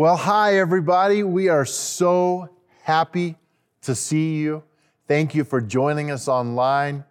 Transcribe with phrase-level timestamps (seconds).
[0.00, 1.22] Well, hi, everybody.
[1.24, 2.48] We are so
[2.84, 3.36] happy
[3.82, 4.62] to see you.
[5.06, 7.04] Thank you for joining us online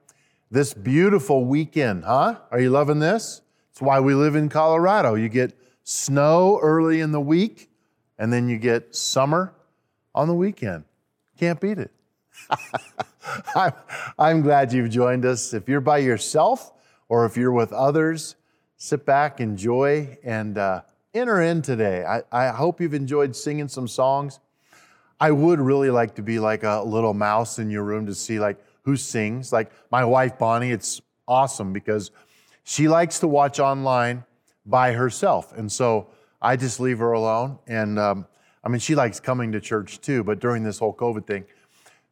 [0.50, 2.40] this beautiful weekend, huh?
[2.50, 3.44] Are you loving this?
[3.70, 5.14] It's why we live in Colorado.
[5.14, 7.70] You get snow early in the week,
[8.18, 9.54] and then you get summer
[10.16, 10.84] on the weekend.
[11.38, 11.92] Can't beat it.
[14.18, 15.54] I'm glad you've joined us.
[15.54, 16.74] If you're by yourself
[17.08, 18.36] or if you're with others,
[18.78, 20.82] sit back, enjoy, and uh,
[21.14, 22.06] enter in today.
[22.06, 24.40] I, I hope you've enjoyed singing some songs.
[25.20, 28.40] I would really like to be like a little mouse in your room to see
[28.40, 29.52] like who sings.
[29.52, 32.12] Like my wife Bonnie, it's awesome because
[32.64, 34.24] she likes to watch online
[34.66, 36.08] by herself, and so
[36.42, 37.60] I just leave her alone.
[37.68, 38.28] And um,
[38.64, 41.46] I mean, she likes coming to church too, but during this whole COVID thing,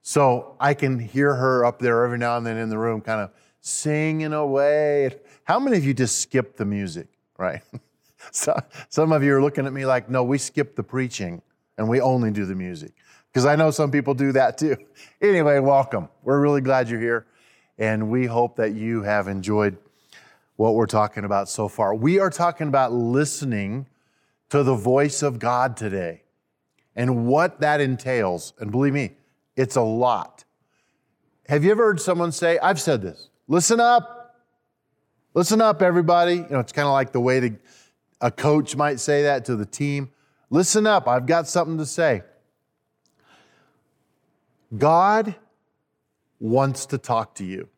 [0.01, 3.21] so I can hear her up there every now and then in the room, kind
[3.21, 5.15] of singing away.
[5.43, 7.07] How many of you just skip the music,
[7.37, 7.61] right?
[8.31, 8.57] so,
[8.89, 11.41] some of you are looking at me like, no, we skip the preaching
[11.77, 12.93] and we only do the music.
[13.31, 14.77] Because I know some people do that too.
[15.19, 16.09] Anyway, welcome.
[16.21, 17.25] We're really glad you're here.
[17.79, 19.77] And we hope that you have enjoyed
[20.57, 21.95] what we're talking about so far.
[21.95, 23.87] We are talking about listening
[24.49, 26.21] to the voice of God today
[26.95, 28.53] and what that entails.
[28.59, 29.11] And believe me,
[29.55, 30.43] it's a lot.
[31.47, 34.35] Have you ever heard someone say, I've said this, listen up,
[35.33, 36.35] listen up, everybody?
[36.35, 37.55] You know, it's kind of like the way to,
[38.21, 40.11] a coach might say that to the team.
[40.49, 42.23] Listen up, I've got something to say.
[44.75, 45.35] God
[46.39, 47.69] wants to talk to you.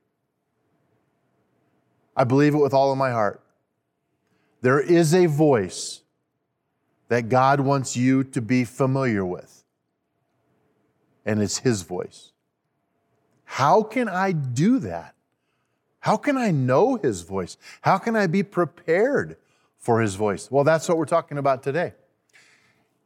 [2.16, 3.42] I believe it with all of my heart.
[4.62, 6.02] There is a voice
[7.08, 9.64] that God wants you to be familiar with,
[11.26, 12.34] and it's His voice.
[13.46, 15.16] How can I do that?
[16.02, 17.58] How can I know His voice?
[17.82, 19.38] How can I be prepared
[19.80, 20.52] for His voice?
[20.52, 21.94] Well, that's what we're talking about today.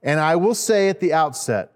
[0.02, 1.72] And I will say at the outset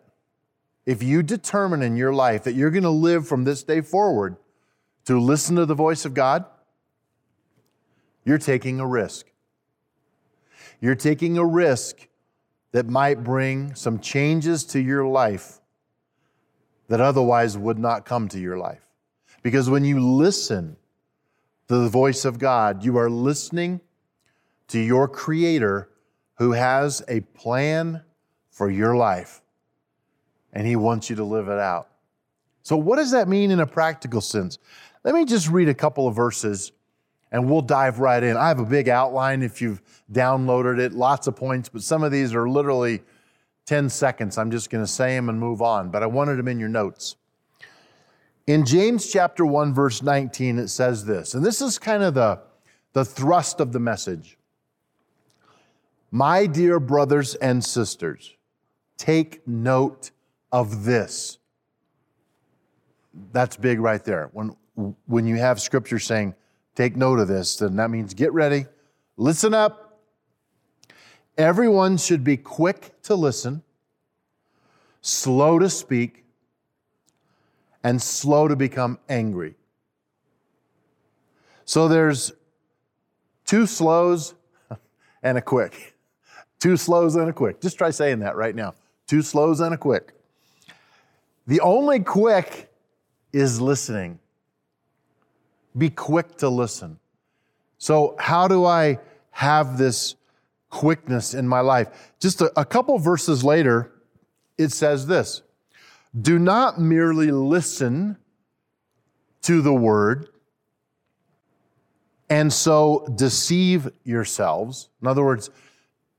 [0.86, 4.38] if you determine in your life that you're going to live from this day forward
[5.06, 6.46] to listen to the voice of God,
[8.24, 9.26] you're taking a risk.
[10.80, 12.08] You're taking a risk
[12.72, 15.60] that might bring some changes to your life
[16.88, 18.88] that otherwise would not come to your life.
[19.44, 20.78] Because when you listen
[21.68, 23.82] to the voice of God, you are listening
[24.70, 25.90] to your Creator
[26.36, 28.04] who has a plan
[28.50, 29.42] for your life,
[30.54, 31.90] and He wants you to live it out.
[32.64, 34.60] So, what does that mean in a practical sense?
[35.04, 36.74] Let me just read a couple of verses
[37.32, 38.38] and we'll dive right in.
[38.38, 42.12] I have a big outline if you've downloaded it, lots of points, but some of
[42.12, 43.02] these are literally
[43.66, 44.38] 10 seconds.
[44.38, 46.70] I'm just going to say them and move on, but I wanted them in your
[46.70, 47.16] notes.
[48.48, 52.42] In James chapter 1 verse 19 it says this, and this is kind of the
[52.94, 54.37] the thrust of the message.
[56.12, 58.36] My dear brothers and sisters,
[58.98, 60.12] take note
[60.52, 61.38] of this.
[63.34, 64.30] That's big right there.
[64.32, 64.56] When
[65.08, 66.36] when you have scripture saying
[66.76, 68.68] take note of this, then that means get ready,
[69.18, 70.00] listen up.
[71.38, 73.64] Everyone should be quick to listen,
[75.02, 76.26] slow to speak,
[77.84, 79.56] and slow to become angry.
[81.66, 82.32] So there's
[83.46, 84.34] two slows
[85.24, 85.97] and a quick.
[86.60, 87.62] Two slows and a quick.
[87.62, 88.74] Just try saying that right now.
[89.08, 90.14] Two slows and a quick.
[91.46, 92.70] The only quick
[93.32, 94.20] is listening.
[95.78, 97.00] Be quick to listen.
[97.78, 99.00] So, how do I
[99.32, 100.16] have this
[100.70, 102.14] quickness in my life?
[102.20, 103.92] Just a, a couple verses later,
[104.58, 105.44] it says this
[106.20, 108.18] Do not merely listen
[109.44, 110.30] to the word
[112.30, 114.90] and so deceive yourselves.
[115.02, 115.50] In other words,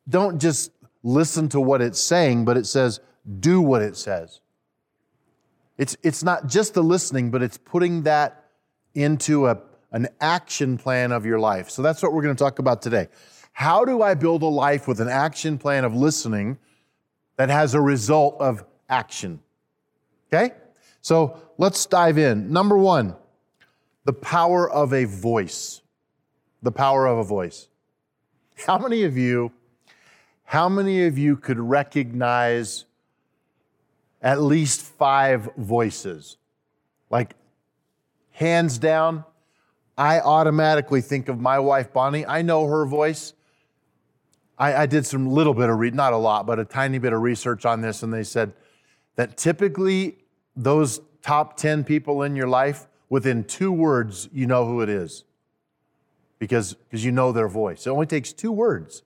[0.08, 0.70] don't just
[1.02, 3.00] listen to what it's saying, but it says,
[3.40, 4.40] do what it says.
[5.76, 8.46] It's, it's not just the listening, but it's putting that
[8.94, 9.60] into a,
[9.92, 11.70] an action plan of your life.
[11.70, 13.08] So that's what we're going to talk about today.
[13.52, 16.58] How do I build a life with an action plan of listening
[17.36, 19.40] that has a result of action?
[20.32, 20.54] Okay?
[21.00, 22.52] So let's dive in.
[22.52, 23.14] Number one,
[24.04, 25.80] the power of a voice.
[26.62, 27.68] The power of a voice.
[28.66, 29.52] How many of you,
[30.48, 32.86] how many of you could recognize
[34.22, 36.38] at least five voices?
[37.10, 37.34] Like
[38.30, 39.24] hands down,
[39.98, 42.24] I automatically think of my wife, Bonnie.
[42.24, 43.34] I know her voice.
[44.58, 47.12] I, I did some little bit of, re- not a lot, but a tiny bit
[47.12, 48.54] of research on this, and they said
[49.16, 50.16] that typically
[50.56, 55.24] those top 10 people in your life, within two words, you know who it is
[56.38, 57.86] because, because you know their voice.
[57.86, 59.02] It only takes two words.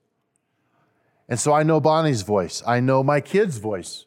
[1.33, 2.61] And so I know Bonnie's voice.
[2.63, 4.05] I know my kid's voice.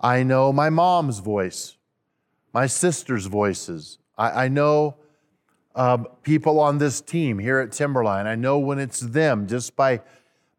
[0.00, 1.76] I know my mom's voice,
[2.52, 3.98] my sister's voices.
[4.18, 4.96] I, I know
[5.76, 8.26] uh, people on this team here at Timberline.
[8.26, 10.00] I know when it's them just by,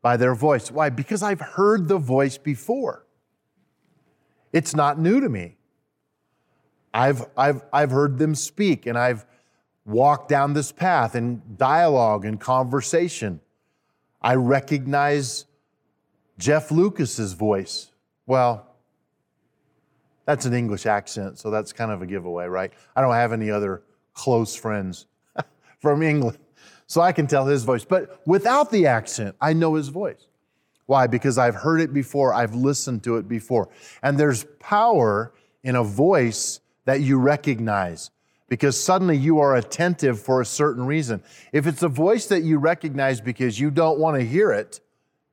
[0.02, 0.72] by their voice.
[0.72, 0.90] Why?
[0.90, 3.06] Because I've heard the voice before.
[4.54, 5.58] It's not new to me.
[6.94, 9.26] I've, I've, I've heard them speak and I've
[9.84, 13.42] walked down this path in dialogue and conversation.
[14.22, 15.48] I recognize
[16.42, 17.92] Jeff Lucas's voice.
[18.26, 18.66] Well,
[20.26, 22.74] that's an English accent, so that's kind of a giveaway, right?
[22.96, 23.84] I don't have any other
[24.16, 25.06] close friends
[25.80, 26.40] from England,
[26.88, 27.86] so I can tell his voice.
[27.86, 30.26] But without the accent, I know his voice.
[30.88, 31.06] Why?
[31.06, 33.70] Because I've heard it before, I've listened to it before.
[34.02, 35.34] And there's power
[35.64, 38.10] in a voice that you recognize
[38.50, 41.22] because suddenly you are attentive for a certain reason.
[41.54, 44.80] If it's a voice that you recognize because you don't want to hear it,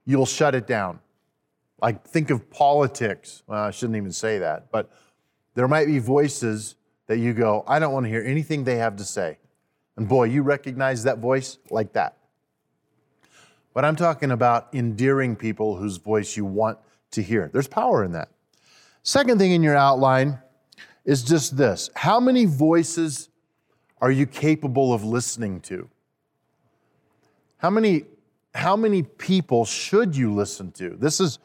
[0.09, 0.99] you'll shut it down.
[1.83, 3.43] Like, think of politics.
[3.47, 4.91] Well, I shouldn't even say that, but
[5.55, 6.77] there might be voices
[7.09, 9.37] that you go, I don't want to hear anything they have to say.
[9.97, 12.17] And boy, you recognize that voice like that.
[13.75, 16.79] But I'm talking about endearing people whose voice you want
[17.11, 17.51] to hear.
[17.53, 18.31] There's power in that.
[19.03, 20.39] Second thing in your outline
[21.05, 23.29] is just this How many voices
[24.01, 25.91] are you capable of listening to?
[27.59, 28.05] How many,
[28.59, 30.91] how many people should you listen to?
[30.91, 31.39] This is,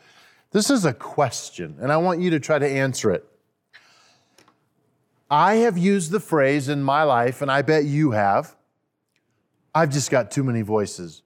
[0.51, 3.25] this is a question, and I want you to try to answer it.
[5.29, 8.55] I have used the phrase in my life, and I bet you have
[9.75, 11.23] I've just got too many voices.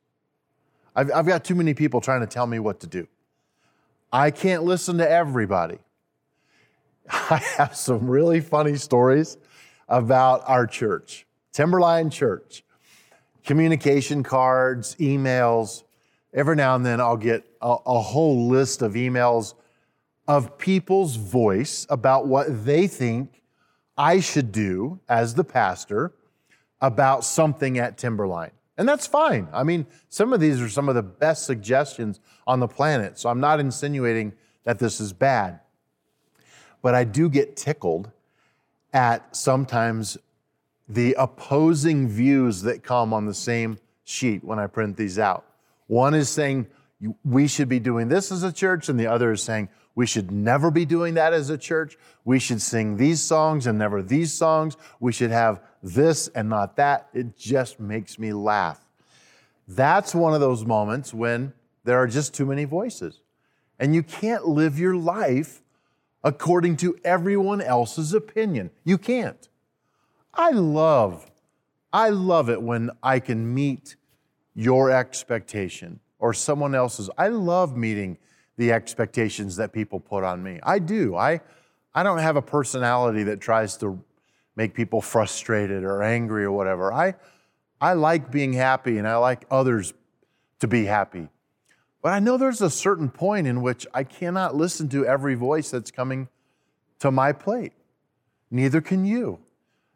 [0.96, 3.08] I've, I've got too many people trying to tell me what to do.
[4.12, 5.80] I can't listen to everybody.
[7.10, 9.38] I have some really funny stories
[9.90, 12.64] about our church, Timberline Church.
[13.48, 15.82] Communication cards, emails.
[16.32, 19.56] Every now and then I'll get a, a whole list of emails
[20.28, 23.42] of people's voice about what they think
[23.98, 26.14] I should do as the pastor
[26.80, 28.52] about something at Timberline.
[28.78, 29.48] And that's fine.
[29.52, 33.18] I mean, some of these are some of the best suggestions on the planet.
[33.18, 34.34] So I'm not insinuating
[34.64, 35.62] that this is bad
[36.82, 38.12] but I do get tickled
[38.94, 40.18] at sometimes
[40.88, 45.46] the opposing views that come on the same sheet when I print these out.
[45.88, 46.68] One is saying
[47.24, 50.32] we should be doing this as a church, and the other is saying we should
[50.32, 51.98] never be doing that as a church.
[52.24, 54.78] We should sing these songs and never these songs.
[55.00, 57.08] We should have this and not that.
[57.14, 58.80] It just makes me laugh.
[59.68, 61.54] That's one of those moments when
[61.84, 63.22] there are just too many voices.
[63.80, 65.62] And you can't live your life
[66.24, 68.72] according to everyone else's opinion.
[68.84, 69.50] You can't.
[70.38, 71.30] I love,
[71.92, 73.96] I love it when I can meet
[74.54, 77.10] your expectation or someone else's.
[77.18, 78.18] I love meeting
[78.58, 80.60] the expectations that people put on me.
[80.62, 81.16] I do.
[81.16, 81.42] I,
[81.94, 84.00] I don't have a personality that tries to
[84.56, 86.94] make people frustrated or angry or whatever.
[86.94, 87.16] I,
[87.82, 89.94] I like being happy and I like others
[90.60, 91.30] to be happy.
[92.02, 95.72] But I know there's a certain point in which I cannot listen to every voice
[95.72, 96.30] that's coming
[97.00, 97.74] to my plate.
[98.50, 99.40] Neither can you.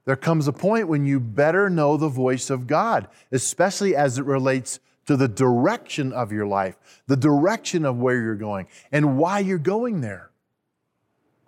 [0.06, 4.26] There comes a point when you better know the voice of God, especially as it
[4.26, 9.40] relates to the direction of your life, the direction of where you're going, and why
[9.40, 10.32] you're going there.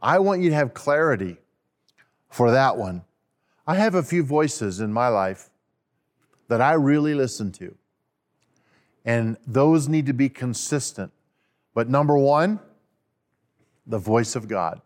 [0.02, 1.38] I want you to have clarity
[2.30, 3.04] for that one.
[3.66, 5.50] I have a few voices in my life
[6.48, 7.76] that I really listen to
[9.06, 11.12] and those need to be consistent.
[11.74, 12.60] But number one,
[13.86, 14.82] the voice of God.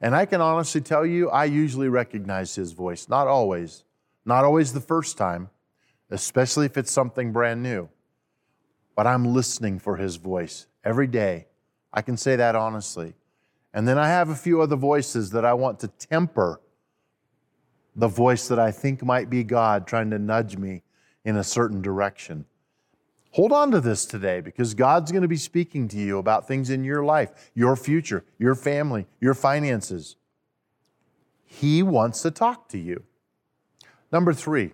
[0.00, 3.08] And I can honestly tell you, I usually recognize His voice.
[3.08, 3.84] Not always,
[4.24, 5.50] not always the first time,
[6.10, 7.88] especially if it's something brand new.
[8.96, 11.46] But I'm listening for His voice every day.
[11.92, 13.14] I can say that honestly.
[13.72, 16.60] And then I have a few other voices that I want to temper
[17.96, 20.82] the voice that I think might be God trying to nudge me
[21.24, 22.44] in a certain direction.
[23.34, 26.70] Hold on to this today because God's going to be speaking to you about things
[26.70, 30.14] in your life, your future, your family, your finances.
[31.44, 33.02] He wants to talk to you.
[34.12, 34.70] Number three,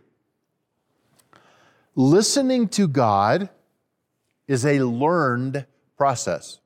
[1.95, 3.49] listening to God
[4.47, 5.65] is a learned
[5.97, 6.61] process.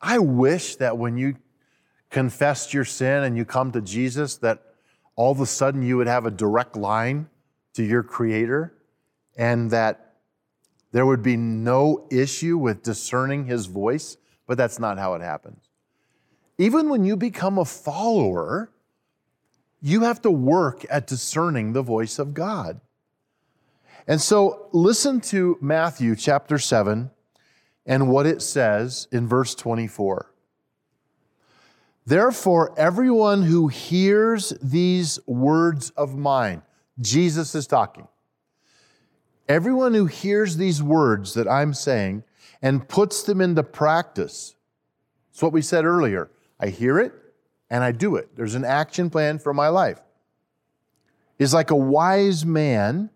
[0.00, 1.34] I wish that when you
[2.10, 4.62] confessed your sin and you come to Jesus, that
[5.16, 7.28] all of a sudden you would have a direct line
[7.74, 8.72] to your Creator
[9.36, 10.14] and that
[10.92, 14.16] there would be no issue with discerning his voice,
[14.46, 15.68] but that's not how it happens.
[16.58, 18.70] Even when you become a follower,
[19.82, 22.80] you have to work at discerning the voice of God.
[24.06, 27.10] And so listen to Matthew chapter 7
[27.84, 30.32] and what it says in verse 24.
[32.06, 36.62] Therefore, everyone who hears these words of mine,
[37.00, 38.06] Jesus is talking.
[39.48, 42.24] Everyone who hears these words that I'm saying
[42.62, 44.56] and puts them into practice,
[45.30, 46.30] it's what we said earlier.
[46.58, 47.12] I hear it
[47.70, 48.34] and I do it.
[48.36, 50.00] There's an action plan for my life.
[51.38, 53.10] Is like a wise man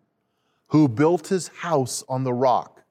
[0.68, 2.82] who built his house on the rock.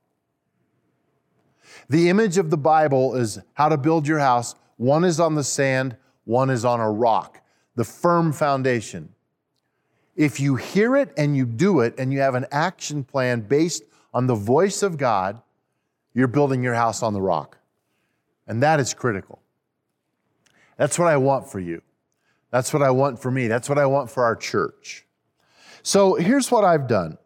[1.88, 4.56] The image of the Bible is how to build your house.
[4.78, 7.42] One is on the sand, one is on a rock,
[7.76, 9.14] the firm foundation.
[10.20, 13.84] If you hear it and you do it and you have an action plan based
[14.14, 15.42] on the voice of God,
[16.14, 17.58] you're building your house on the rock.
[18.46, 19.40] And that is critical.
[20.76, 21.82] That's what I want for you.
[22.52, 23.48] That's what I want for me.
[23.48, 25.06] That's what I want for our church.
[25.84, 27.18] So here's what I've done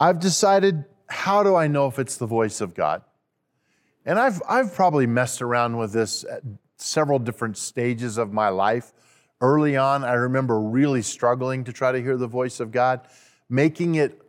[0.00, 3.02] I've decided how do I know if it's the voice of God?
[4.04, 6.42] And I've, I've probably messed around with this at
[6.78, 8.92] several different stages of my life.
[9.40, 13.06] Early on, I remember really struggling to try to hear the voice of God,
[13.48, 14.20] making it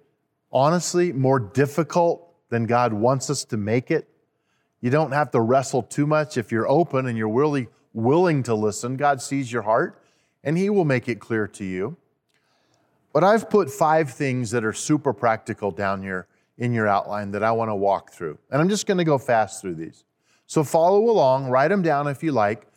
[0.52, 4.10] honestly more difficult than God wants us to make it.
[4.82, 8.54] You don't have to wrestle too much if you're open and you're really willing to
[8.54, 8.98] listen.
[8.98, 10.02] God sees your heart
[10.44, 11.98] and He will make it clear to you.
[13.14, 17.44] But I've put five things that are super practical down here in your outline that
[17.44, 18.38] I want to walk through.
[18.52, 20.04] And I'm just going to go fast through these.
[20.46, 22.68] So follow along, write them down if you like.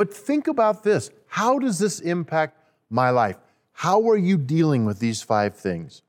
[0.00, 2.56] But think about this how does this impact
[2.88, 3.36] my life?
[3.72, 6.00] How are you dealing with these five things?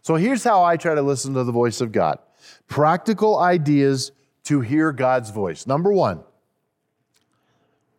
[0.00, 2.20] So here's how I try to listen to the voice of God
[2.68, 4.12] practical ideas
[4.44, 5.66] to hear God's voice.
[5.66, 6.22] Number one,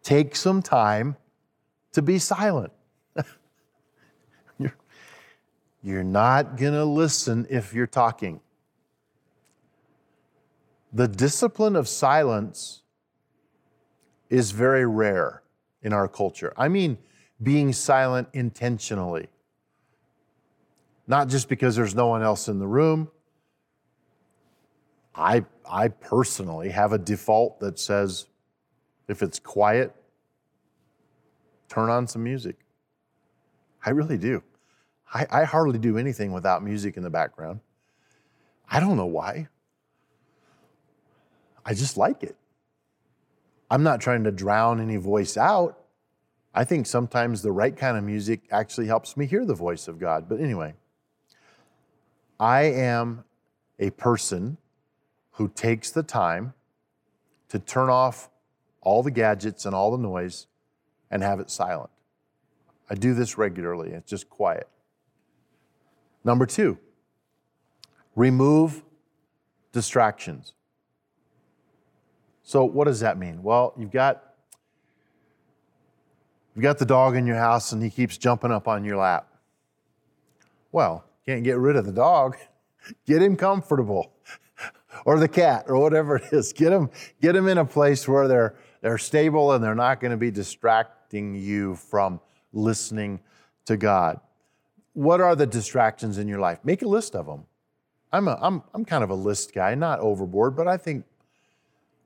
[0.01, 1.17] take some time
[1.91, 2.71] to be silent.
[5.83, 8.39] You're not going to listen if you're talking.
[10.93, 12.82] The discipline of silence
[14.33, 15.43] is very rare
[15.83, 16.51] in our culture.
[16.57, 16.97] I mean,
[17.43, 19.27] being silent intentionally,
[21.05, 23.11] not just because there's no one else in the room.
[25.13, 28.25] I, I personally have a default that says
[29.07, 29.95] if it's quiet,
[31.69, 32.55] turn on some music.
[33.85, 34.41] I really do.
[35.13, 37.59] I, I hardly do anything without music in the background.
[38.67, 39.47] I don't know why.
[41.63, 42.35] I just like it.
[43.73, 45.79] I'm not trying to drown any voice out.
[46.53, 49.97] I think sometimes the right kind of music actually helps me hear the voice of
[49.97, 50.29] God.
[50.29, 50.75] But anyway,
[52.39, 53.23] I am
[53.79, 54.57] a person
[55.31, 56.53] who takes the time
[57.49, 58.29] to turn off
[58.79, 60.45] all the gadgets and all the noise
[61.09, 61.89] and have it silent.
[62.91, 64.69] I do this regularly, it's just quiet.
[66.23, 66.77] Number two,
[68.15, 68.83] remove
[69.71, 70.53] distractions.
[72.43, 73.41] So, what does that mean?
[73.41, 74.33] Well, you've got
[76.55, 79.27] you've got the dog in your house and he keeps jumping up on your lap.
[80.71, 82.37] Well, can't get rid of the dog.
[83.05, 84.11] Get him comfortable.
[85.05, 86.51] or the cat or whatever it is.
[86.51, 86.89] Get them
[87.21, 90.31] get them in a place where they're they're stable and they're not going to be
[90.31, 92.19] distracting you from
[92.51, 93.21] listening
[93.65, 94.19] to God
[94.93, 96.59] what are the distractions in your life?
[96.63, 97.45] Make a list of them.
[98.11, 101.03] I'm, a, I'm, I'm kind of a list guy, not overboard, but I think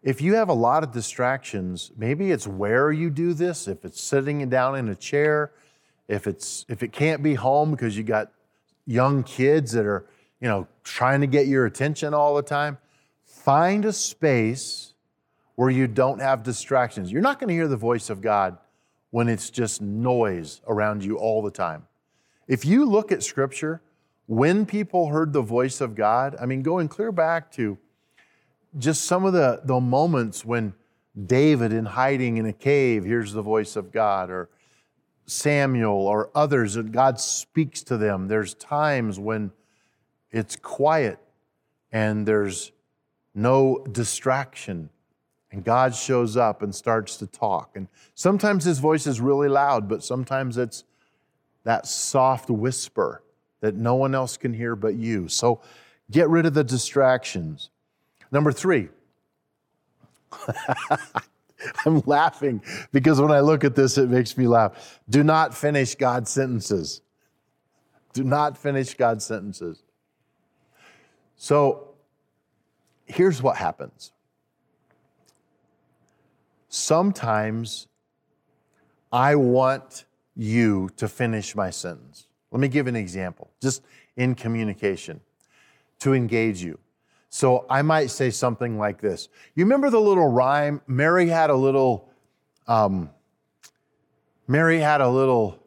[0.04, 4.02] if you have a lot of distractions, maybe it's where you do this, if it's
[4.02, 5.52] sitting down in a chair,
[6.08, 8.32] if it's if it can't be home because you got
[8.86, 10.06] young kids that are,
[10.40, 12.78] you know, trying to get your attention all the time,
[13.26, 14.94] find a space
[15.56, 17.12] where you don't have distractions.
[17.12, 18.58] You're not going to hear the voice of God
[19.10, 21.88] when it's just noise around you all the time.
[22.48, 23.82] If you look at Scripture,
[24.28, 27.78] when people heard the voice of God, I mean, going clear back to
[28.78, 30.74] just some of the, the moments when
[31.26, 34.50] David, in hiding in a cave, hears the voice of God, or
[35.26, 38.28] Samuel or others, and God speaks to them.
[38.28, 39.52] There's times when
[40.32, 41.20] it's quiet
[41.92, 42.72] and there's
[43.34, 44.90] no distraction,
[45.52, 47.76] and God shows up and starts to talk.
[47.76, 50.84] And sometimes his voice is really loud, but sometimes it's
[51.64, 53.24] that soft whisper
[53.62, 55.28] that no one else can hear but you.
[55.28, 55.62] So
[56.10, 57.70] get rid of the distractions.
[58.32, 58.90] Number three,
[61.86, 65.00] I'm laughing because when I look at this, it makes me laugh.
[65.10, 67.02] Do not finish God's sentences.
[68.14, 69.84] Do not finish God's sentences.
[71.36, 71.90] So
[73.06, 74.12] here's what happens.
[76.70, 77.88] Sometimes
[79.12, 80.06] I want
[80.36, 82.28] you to finish my sentence.
[82.52, 83.84] Let me give an example, just
[84.16, 85.22] in communication.
[86.00, 86.78] to engage you.
[87.30, 89.30] So I might say something like this.
[89.56, 90.82] You remember the little rhyme?
[90.88, 92.10] Mary had a little,
[92.68, 93.10] um,
[94.48, 95.62] Mary had a little,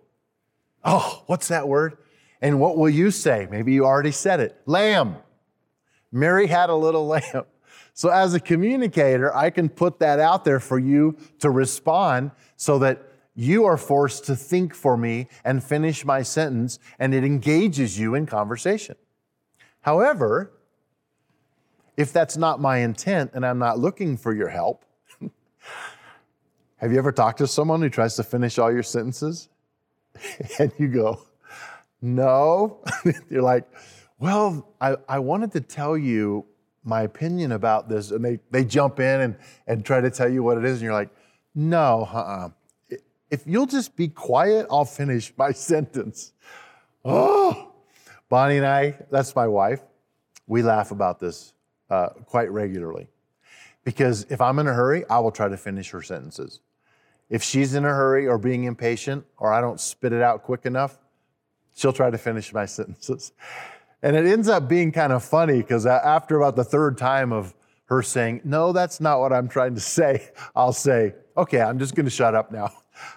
[0.84, 1.98] oh, what's that word?
[2.40, 3.46] And what will you say?
[3.50, 4.60] Maybe you already said it.
[4.64, 5.16] Lamb.
[6.10, 7.44] Mary had a little lamb.
[7.92, 12.78] So as a communicator, I can put that out there for you to respond so
[12.78, 13.02] that
[13.34, 18.14] you are forced to think for me and finish my sentence, and it engages you
[18.14, 18.96] in conversation.
[19.82, 20.52] However,
[22.00, 24.86] if that's not my intent and I'm not looking for your help,
[26.78, 29.50] have you ever talked to someone who tries to finish all your sentences?
[30.58, 31.20] and you go,
[32.00, 32.82] no.
[33.28, 33.70] You're like,
[34.18, 36.46] well, I, I wanted to tell you
[36.84, 38.12] my opinion about this.
[38.12, 40.76] And they, they jump in and, and try to tell you what it is.
[40.76, 41.10] And you're like,
[41.54, 42.48] no, uh-uh.
[43.30, 46.32] If you'll just be quiet, I'll finish my sentence.
[47.04, 47.72] Oh,
[48.30, 49.82] Bonnie and I, that's my wife,
[50.46, 51.52] we laugh about this
[51.90, 53.08] uh, quite regularly.
[53.84, 56.60] Because if I'm in a hurry, I will try to finish her sentences.
[57.28, 60.66] If she's in a hurry or being impatient or I don't spit it out quick
[60.66, 60.98] enough,
[61.74, 63.32] she'll try to finish my sentences.
[64.02, 67.54] And it ends up being kind of funny because after about the third time of
[67.86, 71.94] her saying, No, that's not what I'm trying to say, I'll say, Okay, I'm just
[71.94, 72.70] going to shut up now.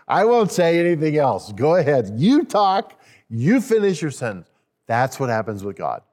[0.08, 1.52] I won't say anything else.
[1.52, 2.12] Go ahead.
[2.16, 3.00] You talk,
[3.30, 4.50] you finish your sentence.
[4.88, 6.04] That's what happens with God.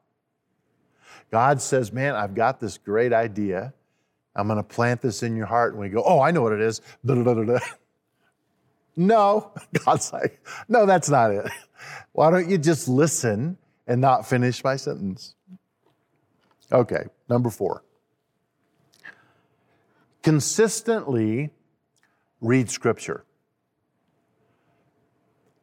[1.31, 3.73] God says, Man, I've got this great idea.
[4.35, 5.73] I'm going to plant this in your heart.
[5.73, 6.81] And we go, Oh, I know what it is.
[8.97, 9.53] No,
[9.85, 11.49] God's like, No, that's not it.
[12.13, 13.57] Why don't you just listen
[13.87, 15.35] and not finish my sentence?
[16.73, 17.83] Okay, number four.
[20.23, 21.51] Consistently
[22.41, 23.25] read scripture.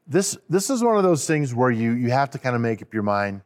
[0.07, 2.81] This, this is one of those things where you, you have to kind of make
[2.81, 3.41] up your mind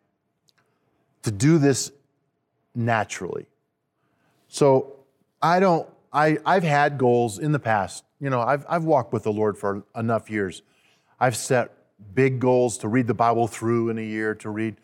[1.23, 1.91] to do this
[2.75, 3.47] naturally.
[4.47, 4.97] So
[5.41, 8.03] I don't, I, I've had goals in the past.
[8.19, 10.61] You know, I've, I've walked with the Lord for enough years.
[11.19, 11.71] I've set
[12.13, 14.75] big goals to read the Bible through in a year, to read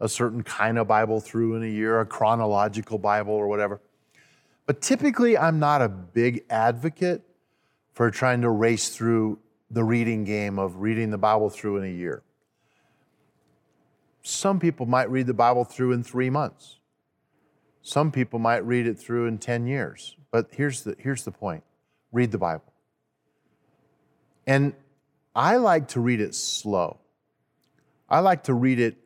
[0.00, 3.80] a certain kind of Bible through in a year, a chronological Bible or whatever.
[4.66, 7.22] But typically, I'm not a big advocate
[7.92, 9.38] for trying to race through
[9.70, 12.22] the reading game of reading the Bible through in a year.
[14.22, 16.78] Some people might read the Bible through in three months.
[17.86, 20.16] Some people might read it through in 10 years.
[20.30, 21.62] But here's the, here's the point
[22.10, 22.72] read the Bible.
[24.46, 24.72] And
[25.36, 26.98] I like to read it slow.
[28.08, 28.96] I like to read it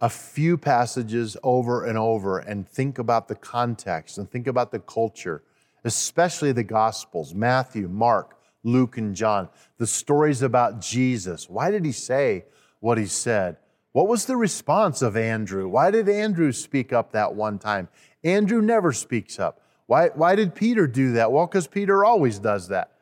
[0.00, 4.78] a few passages over and over and think about the context and think about the
[4.78, 5.42] culture,
[5.84, 11.50] especially the Gospels Matthew, Mark, Luke, and John, the stories about Jesus.
[11.50, 12.44] Why did he say
[12.78, 13.56] what he said?
[13.92, 15.68] What was the response of Andrew?
[15.68, 17.88] Why did Andrew speak up that one time?
[18.22, 19.60] Andrew never speaks up.
[19.86, 21.32] Why, why did Peter do that?
[21.32, 22.92] Well, because Peter always does that.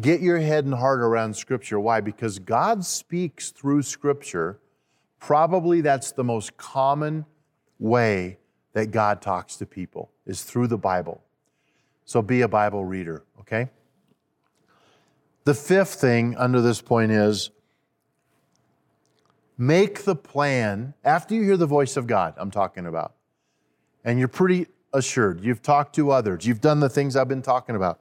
[0.00, 1.80] Get your head and heart around Scripture.
[1.80, 2.00] Why?
[2.00, 4.58] Because God speaks through Scripture.
[5.18, 7.24] Probably that's the most common
[7.78, 8.38] way
[8.74, 11.22] that God talks to people, is through the Bible.
[12.04, 13.68] So be a Bible reader, okay?
[15.44, 17.50] The fifth thing under this point is
[19.58, 23.14] Make the plan after you hear the voice of God, I'm talking about,
[24.04, 27.76] and you're pretty assured, you've talked to others, you've done the things I've been talking
[27.76, 28.00] about.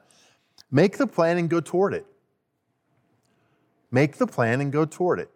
[0.71, 2.05] Make the plan and go toward it.
[3.91, 5.29] Make the plan and go toward it.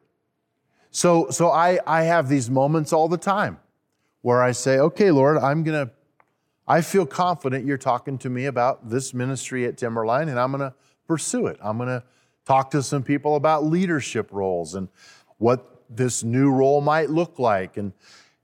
[0.92, 3.60] So, so I, I have these moments all the time
[4.22, 5.94] where I say, okay, Lord, I'm going to,
[6.66, 10.62] I feel confident you're talking to me about this ministry at Timberline, and I'm going
[10.62, 10.74] to
[11.06, 11.60] pursue it.
[11.62, 12.04] I'm going to
[12.46, 14.88] talk to some people about leadership roles and
[15.38, 17.78] what this new role might look like.
[17.78, 17.94] And,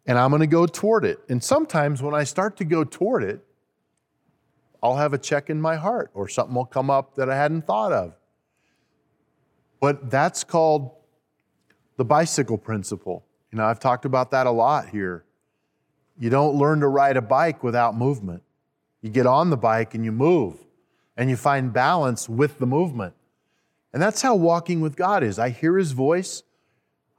[0.06, 1.20] and I'm going to go toward it.
[1.30, 3.42] And sometimes when I start to go toward it,
[4.84, 7.68] I'll have a check in my heart or something will come up that I hadn't
[7.68, 8.16] thought of.
[9.80, 10.92] But that's called
[11.98, 13.26] the bicycle principle.
[13.52, 15.26] You know, I've talked about that a lot here.
[16.18, 18.44] You don't learn to ride a bike without movement.
[19.02, 20.58] You get on the bike and you move
[21.18, 23.14] and you find balance with the movement.
[23.94, 25.38] And that's how walking with God is.
[25.38, 26.44] I hear his voice,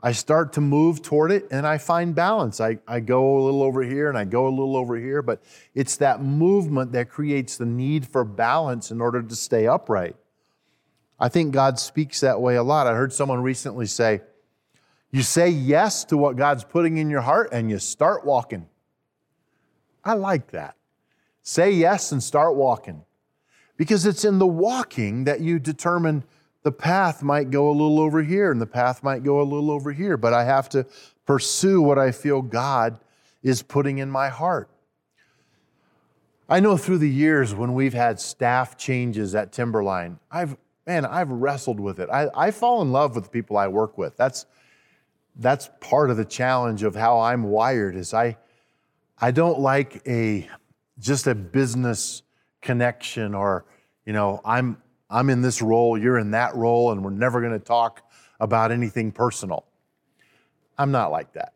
[0.02, 2.60] I start to move toward it and I find balance.
[2.60, 5.42] I, I go a little over here and I go a little over here, but
[5.74, 10.16] it's that movement that creates the need for balance in order to stay upright.
[11.20, 12.88] I think God speaks that way a lot.
[12.88, 14.22] I heard someone recently say,
[15.12, 18.66] You say yes to what God's putting in your heart and you start walking.
[20.04, 20.74] I like that.
[21.44, 23.04] Say yes and start walking.
[23.76, 26.24] Because it's in the walking that you determine
[26.62, 29.70] the path might go a little over here and the path might go a little
[29.70, 30.86] over here, but I have to
[31.26, 32.98] pursue what I feel God
[33.42, 34.68] is putting in my heart.
[36.48, 41.30] I know through the years when we've had staff changes at Timberline, I've man, I've
[41.30, 42.08] wrestled with it.
[42.10, 44.16] I, I fall in love with the people I work with.
[44.16, 44.46] That's
[45.36, 48.36] that's part of the challenge of how I'm wired is I
[49.18, 50.48] I don't like a
[50.98, 52.22] just a business
[52.60, 53.64] connection or
[54.04, 54.81] you know I'm
[55.12, 58.02] I'm in this role, you're in that role and we're never going to talk
[58.40, 59.66] about anything personal.
[60.78, 61.52] I'm not like that.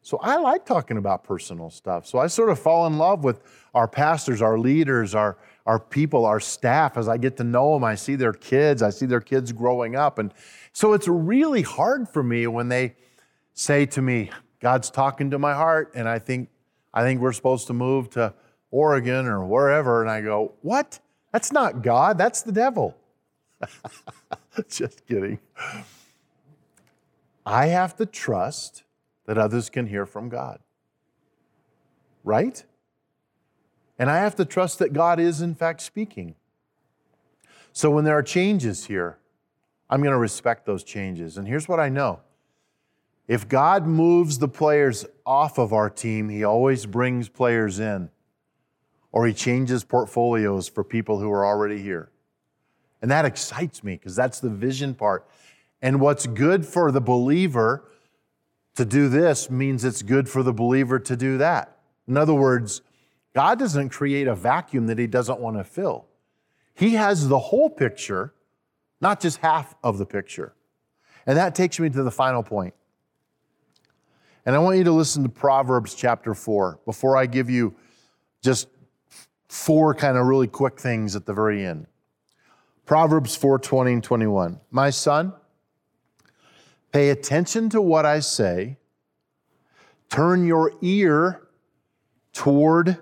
[0.00, 2.06] So I like talking about personal stuff.
[2.06, 3.42] So I sort of fall in love with
[3.74, 6.96] our pastors, our leaders, our, our people, our staff.
[6.96, 9.96] As I get to know them, I see their kids, I see their kids growing
[9.96, 10.18] up.
[10.18, 10.32] And
[10.72, 12.94] so it's really hard for me when they
[13.54, 14.30] say to me,
[14.60, 16.48] God's talking to my heart, and I think,
[16.92, 18.34] I think we're supposed to move to
[18.70, 20.00] Oregon or wherever.
[20.02, 21.00] And I go, What?
[21.34, 22.96] That's not God, that's the devil.
[24.68, 25.40] Just kidding.
[27.44, 28.84] I have to trust
[29.26, 30.60] that others can hear from God.
[32.22, 32.62] Right?
[33.98, 36.36] And I have to trust that God is, in fact, speaking.
[37.72, 39.18] So when there are changes here,
[39.90, 41.36] I'm going to respect those changes.
[41.36, 42.20] And here's what I know
[43.26, 48.10] if God moves the players off of our team, He always brings players in,
[49.14, 52.10] or He changes portfolios for people who are already here.
[53.00, 55.24] And that excites me because that's the vision part.
[55.80, 57.84] And what's good for the believer
[58.74, 61.78] to do this means it's good for the believer to do that.
[62.08, 62.82] In other words,
[63.36, 66.06] God doesn't create a vacuum that He doesn't want to fill.
[66.74, 68.34] He has the whole picture,
[69.00, 70.54] not just half of the picture.
[71.24, 72.74] And that takes me to the final point.
[74.44, 77.76] And I want you to listen to Proverbs chapter 4 before I give you
[78.42, 78.68] just
[79.54, 81.86] four kind of really quick things at the very end.
[82.86, 84.60] Proverbs 4 20 and 21.
[84.70, 85.32] My son,
[86.94, 88.76] Pay attention to what I say.
[90.10, 91.48] Turn your ear
[92.32, 92.98] toward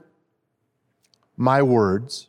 [1.37, 2.29] my words.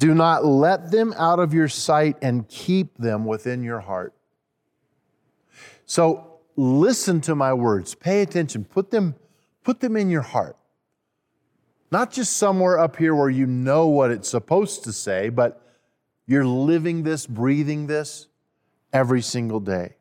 [0.00, 4.14] Do not let them out of your sight and keep them within your heart.
[5.84, 7.94] So listen to my words.
[7.94, 8.64] Pay attention.
[8.64, 9.14] Put them,
[9.62, 10.56] put them in your heart.
[11.90, 15.62] Not just somewhere up here where you know what it's supposed to say, but
[16.26, 18.26] you're living this, breathing this
[18.92, 19.94] every single day.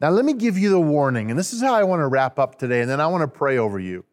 [0.00, 2.38] Now, let me give you the warning, and this is how I want to wrap
[2.38, 4.04] up today, and then I want to pray over you.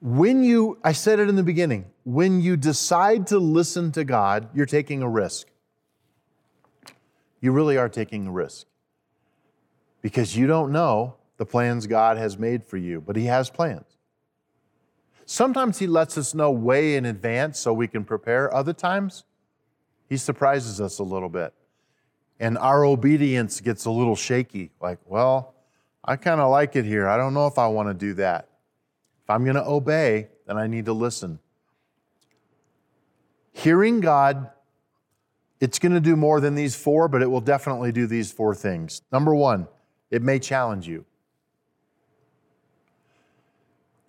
[0.00, 4.48] When you, I said it in the beginning, when you decide to listen to God,
[4.52, 5.46] you're taking a risk.
[7.40, 8.66] You really are taking a risk
[10.00, 13.96] because you don't know the plans God has made for you, but He has plans.
[15.26, 18.54] Sometimes He lets us know way in advance so we can prepare.
[18.54, 19.24] Other times,
[20.08, 21.52] He surprises us a little bit
[22.42, 24.70] and our obedience gets a little shaky.
[24.80, 25.54] Like, well,
[26.04, 27.08] I kind of like it here.
[27.08, 28.48] I don't know if I want to do that.
[29.22, 31.38] If I'm going to obey, then I need to listen.
[33.52, 34.50] Hearing God,
[35.60, 38.54] it's going to do more than these four, but it will definitely do these four
[38.54, 39.02] things.
[39.12, 39.68] Number one,
[40.10, 41.04] it may challenge you.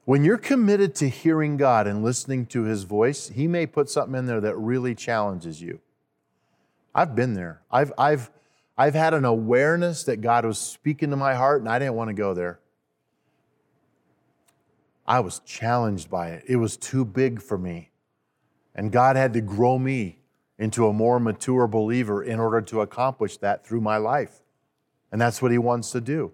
[0.05, 4.15] When you're committed to hearing God and listening to His voice, He may put something
[4.15, 5.79] in there that really challenges you.
[6.93, 7.61] I've been there.
[7.71, 8.29] I've, I've,
[8.77, 12.09] I've had an awareness that God was speaking to my heart, and I didn't want
[12.09, 12.59] to go there.
[15.07, 16.43] I was challenged by it.
[16.47, 17.91] It was too big for me.
[18.75, 20.19] And God had to grow me
[20.57, 24.41] into a more mature believer in order to accomplish that through my life.
[25.11, 26.33] And that's what He wants to do.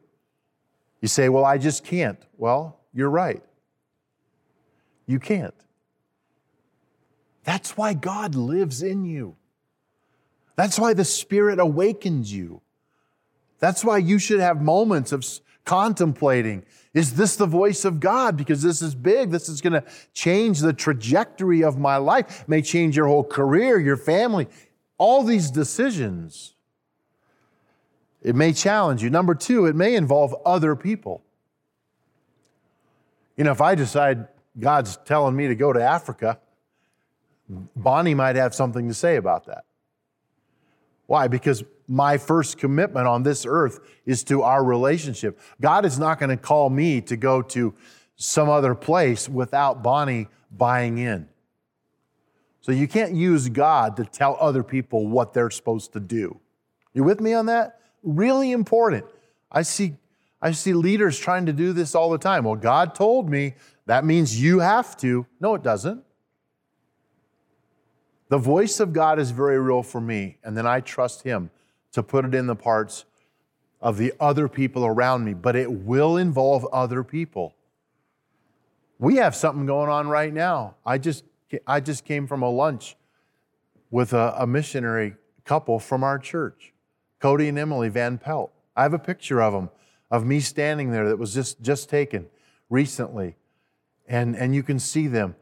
[1.02, 2.20] You say, Well, I just can't.
[2.38, 3.44] Well, you're right.
[5.10, 5.56] You can't.
[7.44, 9.38] That's why God lives in you.
[10.56, 12.62] That's why the Spirit awakens you.
[13.58, 15.26] That's why you should have moments of
[15.66, 18.38] contemplating is this the voice of God?
[18.38, 19.32] Because this is big.
[19.32, 23.80] This is going to change the trajectory of my life, may change your whole career,
[23.80, 24.48] your family,
[24.98, 26.56] all these decisions.
[28.22, 29.10] It may challenge you.
[29.10, 31.24] Number two, it may involve other people.
[33.38, 36.40] You know, if I decide God's telling me to go to Africa,
[37.76, 39.66] Bonnie might have something to say about that.
[41.08, 41.28] Why?
[41.28, 45.40] Because my first commitment on this earth is to our relationship.
[45.60, 47.74] God is not going to call me to go to
[48.16, 51.28] some other place without Bonnie buying in.
[52.62, 56.40] So you can't use God to tell other people what they're supposed to do.
[56.94, 57.80] You with me on that?
[58.04, 59.06] Really important.
[59.52, 59.96] I see
[60.42, 62.46] I see leaders trying to do this all the time.
[62.46, 63.56] Well, God told me
[63.90, 65.26] that means you have to.
[65.40, 66.04] No, it doesn't.
[68.28, 71.50] The voice of God is very real for me, and then I trust Him
[71.94, 73.06] to put it in the parts
[73.82, 77.56] of the other people around me, but it will involve other people.
[79.00, 80.76] We have something going on right now.
[80.86, 81.24] I just,
[81.66, 82.96] I just came from a lunch
[83.90, 86.74] with a, a missionary couple from our church,
[87.20, 88.54] Cody and Emily Van Pelt.
[88.76, 89.72] I have a picture of them,
[90.12, 92.28] of me standing there that was just, just taken
[92.70, 93.36] recently.
[94.10, 95.36] And, and you can see them.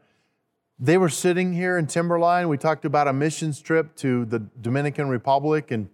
[0.78, 2.48] They were sitting here in Timberline.
[2.48, 5.88] We talked about a missions trip to the Dominican Republic, and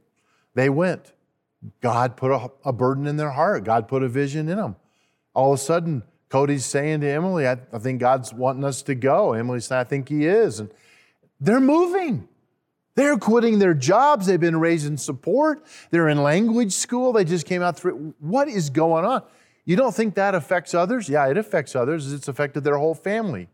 [0.54, 1.12] they went.
[1.80, 4.76] God put a, a burden in their heart, God put a vision in them.
[5.32, 8.94] All of a sudden, Cody's saying to Emily, I, I think God's wanting us to
[8.94, 9.32] go.
[9.32, 10.60] Emily's saying, I think He is.
[10.60, 10.70] And
[11.40, 12.28] they're moving.
[12.96, 14.26] They're quitting their jobs.
[14.26, 15.64] They've been raising support.
[15.90, 17.12] They're in language school.
[17.12, 18.14] They just came out through.
[18.20, 19.22] What is going on?
[19.64, 21.08] You don't think that affects others?
[21.08, 22.12] Yeah, it affects others.
[22.12, 23.48] It's affected their whole family.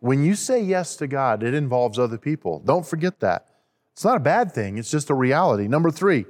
[0.00, 2.60] When you say yes to God, it involves other people.
[2.60, 3.46] Don't forget that.
[3.92, 5.68] It's not a bad thing, it's just a reality.
[5.68, 6.26] Number three,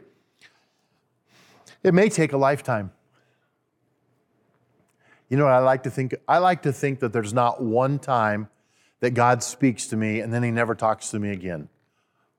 [1.83, 2.93] it may take a lifetime.
[5.29, 6.15] You know what I like to think?
[6.29, 8.49] I like to think that there's not one time
[9.01, 11.69] that God speaks to me and then he never talks to me again.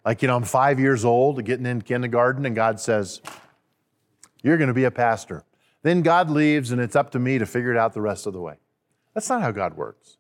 [0.06, 3.22] Like, you know, I'm five years old, getting in kindergarten, and God says,
[4.46, 5.44] You're going to be a pastor.
[5.82, 8.34] Then God leaves, and it's up to me to figure it out the rest of
[8.34, 8.58] the way.
[9.16, 10.18] That's not how God works.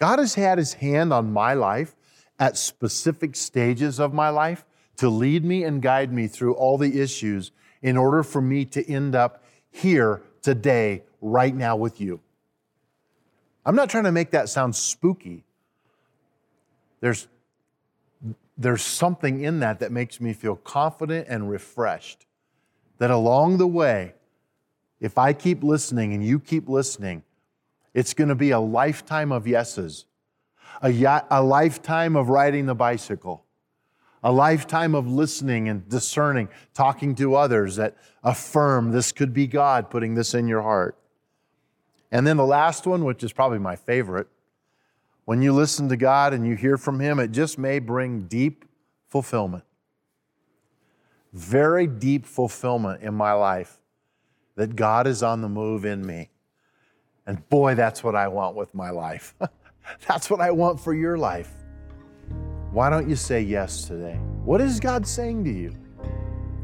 [0.00, 1.94] God has had his hand on my life
[2.40, 4.64] at specific stages of my life
[4.96, 8.84] to lead me and guide me through all the issues in order for me to
[8.90, 12.18] end up here today, right now with you.
[13.64, 15.44] I'm not trying to make that sound spooky.
[16.98, 17.28] There's,
[18.58, 22.25] there's something in that that makes me feel confident and refreshed.
[22.98, 24.14] That along the way,
[25.00, 27.22] if I keep listening and you keep listening,
[27.92, 30.06] it's going to be a lifetime of yeses,
[30.82, 33.44] a, a lifetime of riding the bicycle,
[34.22, 39.90] a lifetime of listening and discerning, talking to others that affirm this could be God
[39.90, 40.98] putting this in your heart.
[42.10, 44.28] And then the last one, which is probably my favorite,
[45.24, 48.64] when you listen to God and you hear from Him, it just may bring deep
[49.08, 49.64] fulfillment.
[51.36, 53.78] Very deep fulfillment in my life
[54.54, 56.30] that God is on the move in me.
[57.26, 59.34] And boy, that's what I want with my life.
[60.08, 61.52] that's what I want for your life.
[62.70, 64.14] Why don't you say yes today?
[64.46, 65.74] What is God saying to you?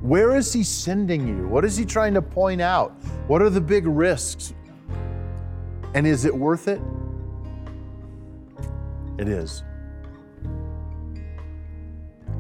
[0.01, 1.47] Where is He sending you?
[1.49, 2.93] What is He trying to point out?
[3.27, 4.55] What are the big risks?
[5.93, 6.81] And is it worth it?
[9.19, 9.65] It is.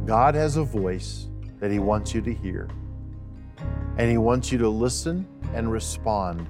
[0.06, 1.28] God has a voice
[1.62, 2.68] that He wants you to hear,
[3.96, 6.46] and He wants you to listen and respond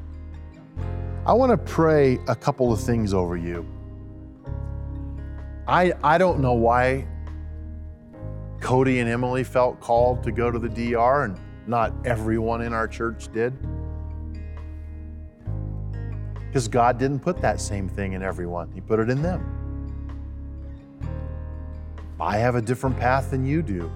[1.24, 3.64] I want to pray a couple of things over you.
[5.68, 7.06] I, I don't know why
[8.60, 12.88] Cody and Emily felt called to go to the DR and not everyone in our
[12.88, 13.54] church did.
[16.48, 19.46] Because God didn't put that same thing in everyone, He put it in them.
[22.20, 23.88] I have a different path than you do.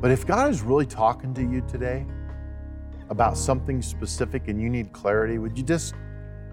[0.00, 2.06] But if God is really talking to you today,
[3.10, 5.94] about something specific and you need clarity, would you just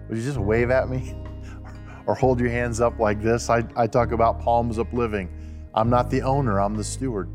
[0.08, 1.14] would you just wave at me
[2.06, 3.48] or hold your hands up like this?
[3.48, 5.30] I, I talk about palms up living.
[5.74, 7.30] I'm not the owner, I'm the steward.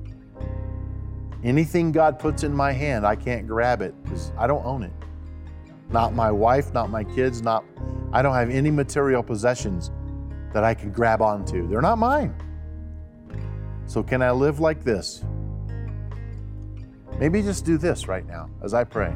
[1.43, 4.93] Anything God puts in my hand, I can't grab it because I don't own it.
[5.89, 7.63] Not my wife, not my kids, not
[8.11, 9.91] I don't have any material possessions
[10.53, 11.67] that I can grab onto.
[11.67, 12.35] They're not mine.
[13.85, 15.23] So can I live like this?
[17.19, 19.13] Maybe just do this right now as I pray.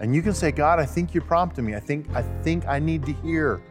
[0.00, 1.74] And you can say, God, I think you're prompting me.
[1.74, 3.62] I think, I think I need to hear.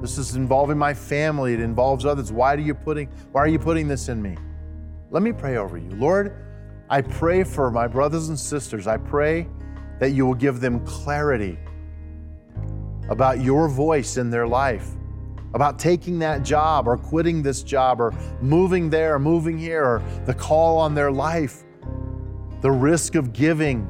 [0.00, 1.54] This is involving my family.
[1.54, 2.30] It involves others.
[2.30, 4.36] Why are you putting, why are you putting this in me?
[5.10, 5.88] Let me pray over you.
[5.90, 6.36] Lord,
[6.90, 8.86] I pray for my brothers and sisters.
[8.86, 9.46] I pray
[9.98, 11.58] that you will give them clarity
[13.08, 14.88] about your voice in their life,
[15.54, 20.02] about taking that job or quitting this job or moving there or moving here or
[20.26, 21.64] the call on their life
[22.62, 23.86] the risk of giving.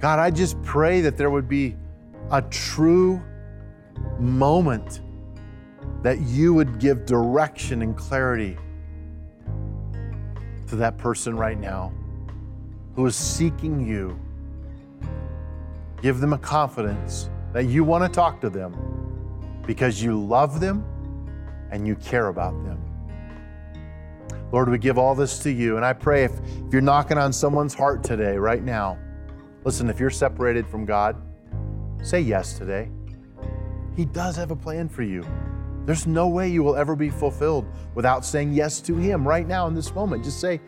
[0.00, 1.76] God, I just pray that there would be
[2.30, 3.22] a true
[4.18, 5.02] moment
[6.02, 8.56] that you would give direction and clarity
[10.68, 11.92] to that person right now
[12.96, 14.18] who is seeking you.
[16.02, 18.74] Give them a confidence that you want to talk to them
[19.66, 20.84] because you love them
[21.70, 22.83] and you care about them.
[24.54, 25.74] Lord, we give all this to you.
[25.78, 26.30] And I pray if,
[26.64, 28.96] if you're knocking on someone's heart today, right now,
[29.64, 31.20] listen, if you're separated from God,
[32.04, 32.88] say yes today.
[33.96, 35.26] He does have a plan for you.
[35.86, 39.66] There's no way you will ever be fulfilled without saying yes to Him right now
[39.66, 40.22] in this moment.
[40.22, 40.60] Just say,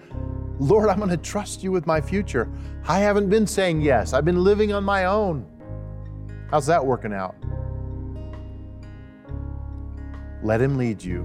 [0.59, 2.51] Lord, I'm going to trust you with my future.
[2.89, 5.47] I haven't been saying yes, I've been living on my own.
[6.51, 7.37] How's that working out?
[10.43, 11.25] Let Him lead you.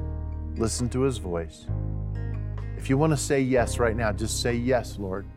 [0.58, 1.66] Listen to His voice.
[2.82, 5.28] If you want to say yes right now, just say yes, Lord.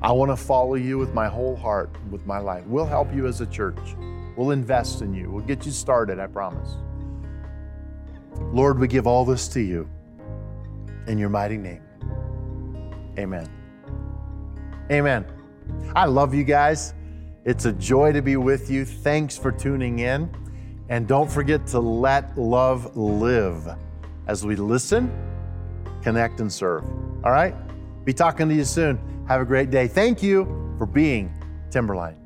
[0.00, 2.64] I want to follow you with my whole heart, with my life.
[2.64, 3.78] We'll help you as a church.
[4.38, 5.30] We'll invest in you.
[5.30, 6.76] We'll get you started, I promise.
[8.54, 9.86] Lord, we give all this to you
[11.06, 11.82] in your mighty name.
[13.18, 13.50] Amen.
[14.90, 15.26] Amen.
[15.94, 16.94] I love you guys.
[17.44, 18.86] It's a joy to be with you.
[18.86, 20.34] Thanks for tuning in.
[20.88, 23.76] And don't forget to let love live
[24.26, 25.12] as we listen,
[26.06, 26.84] connect, and serve.
[27.24, 27.52] All right?
[28.04, 28.96] Be talking to you soon.
[29.26, 29.88] Have a great day.
[29.88, 30.44] Thank you
[30.78, 31.34] for being
[31.68, 32.25] Timberline.